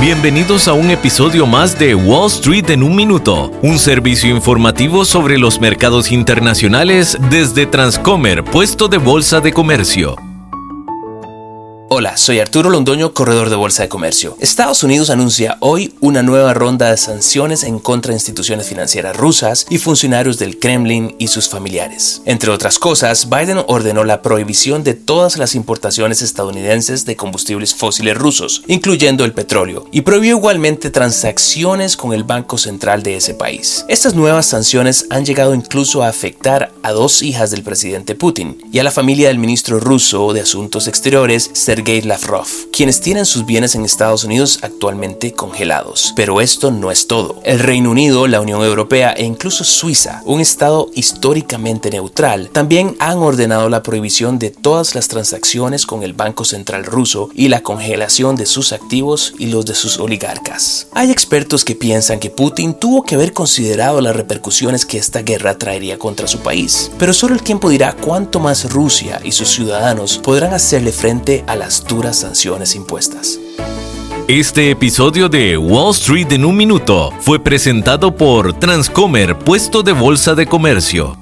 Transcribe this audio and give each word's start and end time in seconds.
Bienvenidos 0.00 0.68
a 0.68 0.74
un 0.74 0.90
episodio 0.90 1.46
más 1.46 1.78
de 1.78 1.94
Wall 1.94 2.26
Street 2.26 2.68
en 2.70 2.82
un 2.82 2.94
minuto, 2.94 3.50
un 3.62 3.78
servicio 3.78 4.28
informativo 4.28 5.04
sobre 5.04 5.38
los 5.38 5.58
mercados 5.58 6.12
internacionales 6.12 7.16
desde 7.30 7.64
Transcomer, 7.64 8.44
puesto 8.44 8.88
de 8.88 8.98
bolsa 8.98 9.40
de 9.40 9.52
comercio. 9.52 10.25
Hola, 11.98 12.18
soy 12.18 12.40
Arturo 12.40 12.68
Londoño, 12.68 13.14
corredor 13.14 13.48
de 13.48 13.56
Bolsa 13.56 13.82
de 13.82 13.88
Comercio. 13.88 14.36
Estados 14.38 14.82
Unidos 14.82 15.08
anuncia 15.08 15.56
hoy 15.60 15.94
una 16.00 16.22
nueva 16.22 16.52
ronda 16.52 16.90
de 16.90 16.98
sanciones 16.98 17.64
en 17.64 17.78
contra 17.78 18.10
de 18.10 18.16
instituciones 18.16 18.66
financieras 18.66 19.16
rusas 19.16 19.64
y 19.70 19.78
funcionarios 19.78 20.38
del 20.38 20.58
Kremlin 20.58 21.16
y 21.18 21.28
sus 21.28 21.48
familiares. 21.48 22.20
Entre 22.26 22.50
otras 22.50 22.78
cosas, 22.78 23.30
Biden 23.30 23.64
ordenó 23.66 24.04
la 24.04 24.20
prohibición 24.20 24.84
de 24.84 24.92
todas 24.92 25.38
las 25.38 25.54
importaciones 25.54 26.20
estadounidenses 26.20 27.06
de 27.06 27.16
combustibles 27.16 27.74
fósiles 27.74 28.14
rusos, 28.14 28.62
incluyendo 28.66 29.24
el 29.24 29.32
petróleo, 29.32 29.88
y 29.90 30.02
prohibió 30.02 30.36
igualmente 30.36 30.90
transacciones 30.90 31.96
con 31.96 32.12
el 32.12 32.24
Banco 32.24 32.58
Central 32.58 33.02
de 33.02 33.16
ese 33.16 33.32
país. 33.32 33.86
Estas 33.88 34.12
nuevas 34.12 34.44
sanciones 34.44 35.06
han 35.08 35.24
llegado 35.24 35.54
incluso 35.54 36.02
a 36.02 36.08
afectar 36.08 36.72
a 36.82 36.92
dos 36.92 37.22
hijas 37.22 37.50
del 37.50 37.62
presidente 37.62 38.14
Putin 38.14 38.58
y 38.70 38.80
a 38.80 38.84
la 38.84 38.90
familia 38.90 39.28
del 39.28 39.38
ministro 39.38 39.80
ruso 39.80 40.34
de 40.34 40.42
Asuntos 40.42 40.88
Exteriores, 40.88 41.48
Sergei 41.54 41.85
Lavrov, 41.86 42.48
quienes 42.72 43.00
tienen 43.00 43.24
sus 43.26 43.46
bienes 43.46 43.76
en 43.76 43.84
Estados 43.84 44.24
Unidos 44.24 44.58
actualmente 44.62 45.32
congelados. 45.32 46.12
Pero 46.16 46.40
esto 46.40 46.72
no 46.72 46.90
es 46.90 47.06
todo. 47.06 47.40
El 47.44 47.60
Reino 47.60 47.92
Unido, 47.92 48.26
la 48.26 48.40
Unión 48.40 48.64
Europea 48.64 49.12
e 49.12 49.24
incluso 49.24 49.62
Suiza, 49.62 50.20
un 50.24 50.40
estado 50.40 50.90
históricamente 50.94 51.90
neutral, 51.90 52.50
también 52.50 52.96
han 52.98 53.18
ordenado 53.18 53.68
la 53.68 53.84
prohibición 53.84 54.40
de 54.40 54.50
todas 54.50 54.96
las 54.96 55.06
transacciones 55.06 55.86
con 55.86 56.02
el 56.02 56.12
Banco 56.12 56.44
Central 56.44 56.84
ruso 56.84 57.30
y 57.34 57.48
la 57.48 57.62
congelación 57.62 58.34
de 58.34 58.46
sus 58.46 58.72
activos 58.72 59.34
y 59.38 59.46
los 59.46 59.64
de 59.64 59.76
sus 59.76 59.98
oligarcas. 60.00 60.88
Hay 60.92 61.12
expertos 61.12 61.64
que 61.64 61.76
piensan 61.76 62.18
que 62.18 62.30
Putin 62.30 62.74
tuvo 62.74 63.04
que 63.04 63.14
haber 63.14 63.32
considerado 63.32 64.00
las 64.00 64.16
repercusiones 64.16 64.84
que 64.84 64.98
esta 64.98 65.22
guerra 65.22 65.56
traería 65.56 65.98
contra 65.98 66.26
su 66.26 66.40
país, 66.40 66.90
pero 66.98 67.12
solo 67.12 67.34
el 67.34 67.42
tiempo 67.42 67.70
dirá 67.70 67.92
cuánto 67.92 68.40
más 68.40 68.72
Rusia 68.72 69.20
y 69.22 69.30
sus 69.30 69.48
ciudadanos 69.50 70.18
podrán 70.18 70.52
hacerle 70.52 70.90
frente 70.90 71.44
a 71.46 71.54
duras 71.84 72.20
sanciones 72.20 72.76
impuestas. 72.76 73.38
Este 74.28 74.70
episodio 74.70 75.28
de 75.28 75.56
Wall 75.56 75.90
Street 75.92 76.32
en 76.32 76.44
un 76.44 76.56
minuto 76.56 77.10
fue 77.20 77.38
presentado 77.38 78.14
por 78.14 78.52
Transcomer, 78.58 79.38
puesto 79.38 79.82
de 79.82 79.92
bolsa 79.92 80.34
de 80.34 80.46
comercio. 80.46 81.16